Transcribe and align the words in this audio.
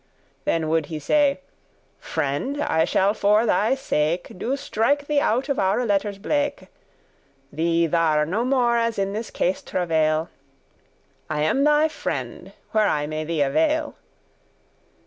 *plunder, 0.01 0.15
pluck 0.17 0.45
Then 0.45 0.69
would 0.69 0.85
he 0.87 0.97
say, 0.97 1.41
"Friend, 1.99 2.59
I 2.63 2.85
shall 2.85 3.13
for 3.13 3.45
thy 3.45 3.75
sake 3.75 4.31
Do 4.35 4.57
strike 4.57 5.05
thee 5.05 5.19
out 5.19 5.47
of 5.47 5.57
oure 5.59 5.85
letters 5.85 6.17
blake;* 6.17 6.57
*black 6.57 6.71
Thee 7.53 7.87
thar* 7.87 8.25
no 8.25 8.43
more 8.43 8.77
as 8.77 8.97
in 8.97 9.13
this 9.13 9.29
case 9.29 9.61
travail; 9.61 10.29
*need 11.29 11.35
I 11.37 11.41
am 11.41 11.63
thy 11.63 11.87
friend 11.87 12.51
where 12.71 12.87
I 12.87 13.05
may 13.05 13.23
thee 13.23 13.43
avail." 13.43 13.93